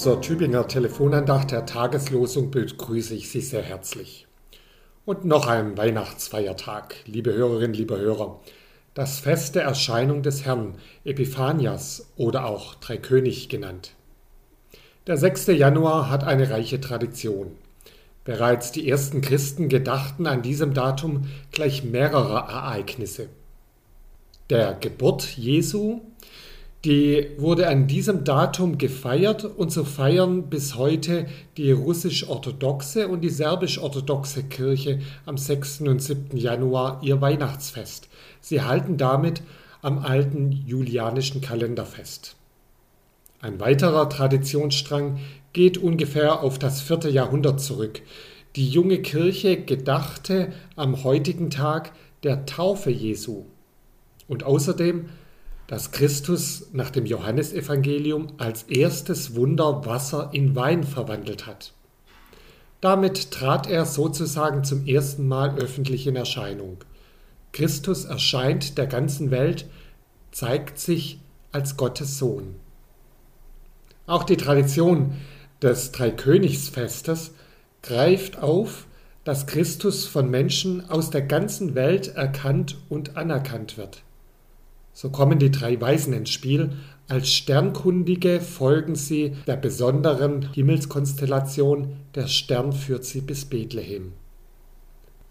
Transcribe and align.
Zur 0.00 0.22
Tübinger 0.22 0.66
Telefonandacht 0.66 1.50
der 1.50 1.66
Tageslosung 1.66 2.50
begrüße 2.50 3.14
ich 3.14 3.28
Sie 3.28 3.42
sehr 3.42 3.60
herzlich. 3.60 4.26
Und 5.04 5.26
noch 5.26 5.46
ein 5.46 5.76
Weihnachtsfeiertag, 5.76 6.94
liebe 7.04 7.34
Hörerinnen, 7.34 7.74
liebe 7.74 7.98
Hörer. 7.98 8.40
Das 8.94 9.18
Fest 9.18 9.56
der 9.56 9.64
Erscheinung 9.64 10.22
des 10.22 10.46
Herrn, 10.46 10.76
Epiphanias 11.04 12.14
oder 12.16 12.46
auch 12.46 12.76
Dreikönig 12.76 13.50
genannt. 13.50 13.92
Der 15.06 15.18
6. 15.18 15.48
Januar 15.48 16.08
hat 16.08 16.24
eine 16.24 16.48
reiche 16.48 16.80
Tradition. 16.80 17.50
Bereits 18.24 18.72
die 18.72 18.88
ersten 18.88 19.20
Christen 19.20 19.68
gedachten 19.68 20.26
an 20.26 20.40
diesem 20.40 20.72
Datum 20.72 21.28
gleich 21.52 21.84
mehrerer 21.84 22.48
Ereignisse. 22.48 23.28
Der 24.48 24.72
Geburt 24.72 25.36
Jesu, 25.36 26.00
die 26.84 27.28
wurde 27.36 27.68
an 27.68 27.86
diesem 27.86 28.24
Datum 28.24 28.78
gefeiert 28.78 29.44
und 29.44 29.70
so 29.70 29.84
feiern 29.84 30.48
bis 30.48 30.76
heute 30.76 31.26
die 31.58 31.72
russisch-orthodoxe 31.72 33.08
und 33.08 33.20
die 33.20 33.28
serbisch-orthodoxe 33.28 34.44
Kirche 34.44 35.00
am 35.26 35.36
6. 35.36 35.82
und 35.82 36.02
7. 36.02 36.38
Januar 36.38 37.00
ihr 37.02 37.20
Weihnachtsfest. 37.20 38.08
Sie 38.40 38.62
halten 38.62 38.96
damit 38.96 39.42
am 39.82 39.98
alten 39.98 40.52
julianischen 40.52 41.42
Kalender 41.42 41.84
fest. 41.84 42.36
Ein 43.42 43.60
weiterer 43.60 44.08
Traditionsstrang 44.08 45.18
geht 45.52 45.76
ungefähr 45.76 46.42
auf 46.42 46.58
das 46.58 46.80
vierte 46.80 47.10
Jahrhundert 47.10 47.60
zurück. 47.60 48.00
Die 48.56 48.68
junge 48.68 49.00
Kirche 49.02 49.60
gedachte 49.62 50.52
am 50.76 51.04
heutigen 51.04 51.50
Tag 51.50 51.92
der 52.22 52.46
Taufe 52.46 52.90
Jesu. 52.90 53.44
Und 54.28 54.44
außerdem 54.44 55.08
dass 55.70 55.92
Christus 55.92 56.66
nach 56.72 56.90
dem 56.90 57.06
Johannesevangelium 57.06 58.32
als 58.38 58.64
erstes 58.64 59.36
Wunder 59.36 59.86
Wasser 59.86 60.30
in 60.32 60.56
Wein 60.56 60.82
verwandelt 60.82 61.46
hat. 61.46 61.74
Damit 62.80 63.30
trat 63.30 63.68
er 63.68 63.86
sozusagen 63.86 64.64
zum 64.64 64.84
ersten 64.84 65.28
Mal 65.28 65.56
öffentlich 65.60 66.08
in 66.08 66.16
Erscheinung. 66.16 66.78
Christus 67.52 68.04
erscheint 68.04 68.78
der 68.78 68.88
ganzen 68.88 69.30
Welt, 69.30 69.66
zeigt 70.32 70.80
sich 70.80 71.20
als 71.52 71.76
Gottes 71.76 72.18
Sohn. 72.18 72.56
Auch 74.08 74.24
die 74.24 74.38
Tradition 74.38 75.12
des 75.62 75.92
Dreikönigsfestes 75.92 77.30
greift 77.82 78.42
auf, 78.42 78.86
dass 79.22 79.46
Christus 79.46 80.04
von 80.04 80.28
Menschen 80.30 80.90
aus 80.90 81.10
der 81.10 81.22
ganzen 81.22 81.76
Welt 81.76 82.08
erkannt 82.08 82.76
und 82.88 83.16
anerkannt 83.16 83.76
wird. 83.76 84.02
So 85.00 85.08
kommen 85.08 85.38
die 85.38 85.50
drei 85.50 85.80
Weisen 85.80 86.12
ins 86.12 86.28
Spiel. 86.28 86.72
Als 87.08 87.32
Sternkundige 87.32 88.38
folgen 88.38 88.96
sie 88.96 89.32
der 89.46 89.56
besonderen 89.56 90.52
Himmelskonstellation. 90.52 91.96
Der 92.14 92.26
Stern 92.26 92.74
führt 92.74 93.06
sie 93.06 93.22
bis 93.22 93.46
Bethlehem. 93.46 94.12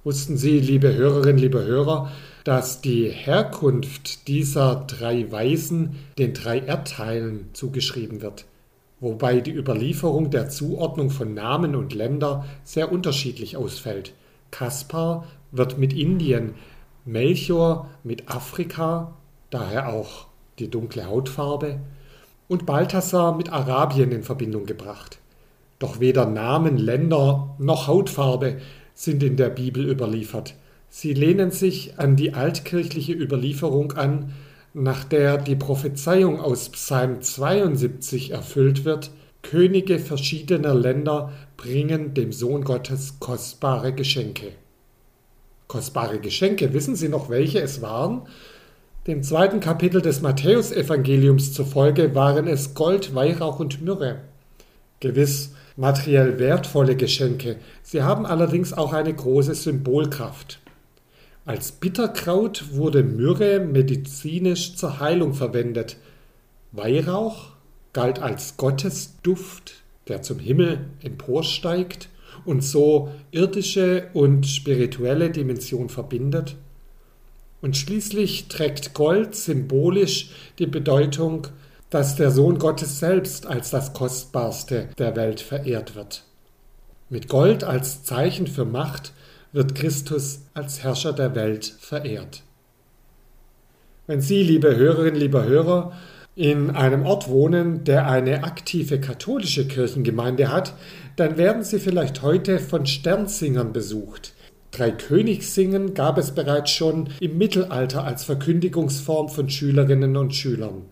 Wussten 0.03 0.37
Sie, 0.37 0.59
liebe 0.59 0.95
Hörerinnen, 0.95 1.37
liebe 1.37 1.63
Hörer, 1.63 2.11
dass 2.45 2.81
die 2.81 3.09
Herkunft 3.09 4.27
dieser 4.27 4.85
drei 4.87 5.31
Weisen 5.31 5.97
den 6.17 6.33
drei 6.33 6.61
Erdteilen 6.61 7.49
zugeschrieben 7.53 8.23
wird, 8.23 8.45
wobei 8.99 9.39
die 9.39 9.53
Überlieferung 9.53 10.31
der 10.31 10.49
Zuordnung 10.49 11.11
von 11.11 11.35
Namen 11.35 11.75
und 11.75 11.93
Länder 11.93 12.43
sehr 12.63 12.91
unterschiedlich 12.91 13.55
ausfällt. 13.55 14.13
Kaspar 14.49 15.27
wird 15.51 15.77
mit 15.77 15.93
Indien, 15.93 16.55
Melchior 17.05 17.87
mit 18.03 18.31
Afrika 18.31 19.13
daher 19.49 19.93
auch 19.93 20.27
die 20.59 20.69
dunkle 20.69 21.07
Hautfarbe, 21.07 21.79
und 22.47 22.65
Balthasar 22.65 23.37
mit 23.37 23.51
Arabien 23.51 24.11
in 24.11 24.23
Verbindung 24.23 24.65
gebracht. 24.65 25.19
Doch 25.77 25.99
weder 25.99 26.25
Namen, 26.25 26.77
Länder 26.77 27.55
noch 27.59 27.87
Hautfarbe 27.87 28.57
sind 28.95 29.23
in 29.23 29.37
der 29.37 29.49
Bibel 29.49 29.87
überliefert. 29.87 30.55
Sie 30.89 31.13
lehnen 31.13 31.51
sich 31.51 31.99
an 31.99 32.15
die 32.15 32.33
altkirchliche 32.33 33.13
Überlieferung 33.13 33.93
an, 33.93 34.33
nach 34.73 35.03
der 35.03 35.37
die 35.37 35.55
Prophezeiung 35.55 36.41
aus 36.41 36.69
Psalm 36.69 37.21
72 37.21 38.31
erfüllt 38.31 38.83
wird, 38.83 39.11
Könige 39.41 39.99
verschiedener 39.99 40.75
Länder 40.75 41.31
bringen 41.55 42.13
dem 42.13 42.33
Sohn 42.33 42.63
Gottes 42.63 43.19
kostbare 43.19 43.93
Geschenke. 43.93 44.51
Kostbare 45.67 46.19
Geschenke, 46.19 46.73
wissen 46.73 46.95
Sie 46.95 47.07
noch, 47.07 47.29
welche 47.29 47.61
es 47.61 47.81
waren? 47.81 48.23
Dem 49.07 49.23
zweiten 49.23 49.61
Kapitel 49.61 50.01
des 50.01 50.21
Matthäusevangeliums 50.21 51.53
zufolge 51.53 52.13
waren 52.15 52.47
es 52.47 52.73
Gold, 52.73 53.15
Weihrauch 53.15 53.59
und 53.59 53.81
Myrrhe. 53.81 54.19
Gewiss 54.99 55.53
materiell 55.77 56.37
wertvolle 56.37 56.97
Geschenke, 56.97 57.55
sie 57.81 58.03
haben 58.03 58.25
allerdings 58.25 58.73
auch 58.73 58.91
eine 58.91 59.13
große 59.13 59.55
Symbolkraft. 59.55 60.59
Als 61.45 61.71
Bitterkraut 61.71 62.73
wurde 62.73 63.01
Myrrhe 63.03 63.61
medizinisch 63.61 64.75
zur 64.75 64.99
Heilung 64.99 65.33
verwendet. 65.33 65.95
Weihrauch 66.73 67.53
galt 67.93 68.19
als 68.19 68.57
Gottesduft, 68.57 69.75
der 70.09 70.21
zum 70.21 70.39
Himmel 70.39 70.81
emporsteigt 71.01 72.09
und 72.43 72.65
so 72.65 73.09
irdische 73.31 74.09
und 74.13 74.45
spirituelle 74.45 75.29
Dimension 75.29 75.87
verbindet. 75.87 76.57
Und 77.61 77.75
schließlich 77.75 78.47
trägt 78.47 78.93
Gold 78.93 79.35
symbolisch 79.35 80.31
die 80.59 80.67
Bedeutung, 80.67 81.47
dass 81.89 82.15
der 82.15 82.31
Sohn 82.31 82.59
Gottes 82.59 82.99
selbst 82.99 83.47
als 83.47 83.69
das 83.71 83.93
Kostbarste 83.93 84.89
der 84.97 85.15
Welt 85.15 85.41
verehrt 85.41 85.95
wird. 85.95 86.23
Mit 87.09 87.27
Gold 87.27 87.63
als 87.63 88.03
Zeichen 88.03 88.47
für 88.47 88.65
Macht 88.65 89.13
wird 89.51 89.75
Christus 89.75 90.41
als 90.53 90.83
Herrscher 90.83 91.13
der 91.13 91.33
Welt 91.35 91.73
verehrt. 91.79 92.43
Wenn 94.05 94.21
Sie, 94.21 94.43
liebe 94.43 94.75
Hörerinnen, 94.75 95.19
liebe 95.19 95.43
Hörer, 95.43 95.93
in 96.35 96.69
einem 96.71 97.05
Ort 97.05 97.27
wohnen, 97.27 97.83
der 97.83 98.07
eine 98.07 98.43
aktive 98.43 99.01
katholische 99.01 99.67
Kirchengemeinde 99.67 100.51
hat, 100.51 100.73
dann 101.15 101.37
werden 101.37 101.63
Sie 101.63 101.79
vielleicht 101.79 102.21
heute 102.21 102.59
von 102.59 102.85
Sternsingern 102.85 103.73
besucht. 103.73 104.33
Dreikönigssingen 104.79 105.93
gab 105.93 106.17
es 106.17 106.31
bereits 106.31 106.71
schon 106.71 107.09
im 107.19 107.37
Mittelalter 107.37 108.05
als 108.05 108.23
Verkündigungsform 108.23 109.27
von 109.27 109.49
Schülerinnen 109.49 110.15
und 110.15 110.33
Schülern. 110.33 110.85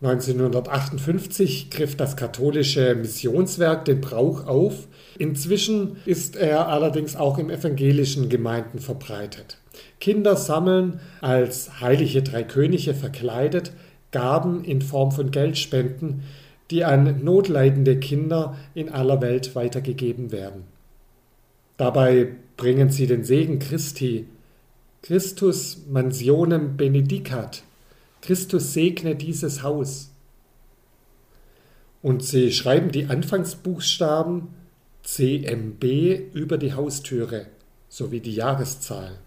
1958 0.00 1.70
griff 1.70 1.96
das 1.96 2.16
katholische 2.16 2.96
Missionswerk 2.96 3.84
den 3.84 4.00
Brauch 4.00 4.48
auf. 4.48 4.88
Inzwischen 5.16 5.98
ist 6.06 6.34
er 6.34 6.66
allerdings 6.66 7.14
auch 7.14 7.38
im 7.38 7.50
evangelischen 7.50 8.28
Gemeinden 8.28 8.80
verbreitet. 8.80 9.58
Kinder 10.00 10.34
sammeln 10.34 10.98
als 11.20 11.80
heilige 11.80 12.24
drei 12.24 12.42
Könige 12.42 12.94
verkleidet 12.94 13.72
Gaben 14.10 14.64
in 14.64 14.82
Form 14.82 15.12
von 15.12 15.30
Geldspenden, 15.30 16.24
die 16.72 16.84
an 16.84 17.22
notleidende 17.22 18.00
Kinder 18.00 18.56
in 18.74 18.88
aller 18.88 19.20
Welt 19.20 19.54
weitergegeben 19.54 20.32
werden. 20.32 20.71
Dabei 21.82 22.36
bringen 22.56 22.90
sie 22.90 23.08
den 23.08 23.24
Segen 23.24 23.58
Christi. 23.58 24.28
Christus 25.02 25.78
mansionem 25.90 26.76
benedicat. 26.76 27.64
Christus 28.20 28.72
segne 28.72 29.16
dieses 29.16 29.64
Haus. 29.64 30.12
Und 32.00 32.22
sie 32.22 32.52
schreiben 32.52 32.92
die 32.92 33.06
Anfangsbuchstaben 33.06 34.54
CMB 35.02 35.82
über 36.32 36.56
die 36.56 36.72
Haustüre 36.72 37.46
sowie 37.88 38.20
die 38.20 38.36
Jahreszahl. 38.36 39.18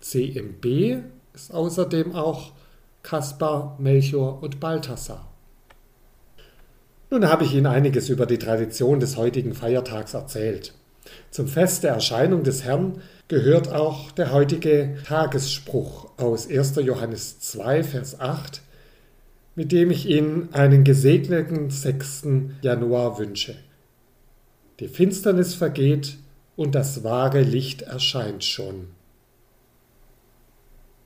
CMB 0.00 1.04
ist 1.32 1.54
außerdem 1.54 2.16
auch 2.16 2.54
Kaspar, 3.04 3.76
Melchior 3.78 4.42
und 4.42 4.58
Balthasar. 4.58 5.32
Nun 7.10 7.28
habe 7.28 7.44
ich 7.44 7.54
Ihnen 7.54 7.66
einiges 7.66 8.08
über 8.08 8.26
die 8.26 8.38
Tradition 8.38 8.98
des 8.98 9.16
heutigen 9.16 9.54
Feiertags 9.54 10.14
erzählt. 10.14 10.74
Zum 11.30 11.48
Fest 11.48 11.84
der 11.84 11.92
Erscheinung 11.92 12.42
des 12.42 12.64
Herrn 12.64 13.00
gehört 13.28 13.72
auch 13.72 14.10
der 14.10 14.32
heutige 14.32 14.98
Tagesspruch 15.06 16.10
aus 16.18 16.48
1. 16.48 16.76
Johannes 16.76 17.40
2, 17.40 17.82
Vers 17.82 18.20
8, 18.20 18.60
mit 19.54 19.72
dem 19.72 19.90
ich 19.90 20.06
Ihnen 20.06 20.52
einen 20.52 20.84
gesegneten 20.84 21.70
6. 21.70 22.24
Januar 22.62 23.18
wünsche. 23.18 23.56
Die 24.80 24.88
Finsternis 24.88 25.54
vergeht 25.54 26.18
und 26.56 26.74
das 26.74 27.04
wahre 27.04 27.42
Licht 27.42 27.82
erscheint 27.82 28.44
schon. 28.44 28.88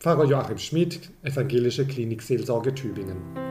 Pfarrer 0.01 0.25
Joachim 0.25 0.59
Schmid, 0.59 1.11
Evangelische 1.23 1.87
Klinik 1.87 2.23
Seelsorge 2.23 2.75
Tübingen. 2.75 3.46